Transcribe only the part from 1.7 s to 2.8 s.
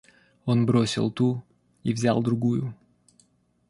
и взял другую.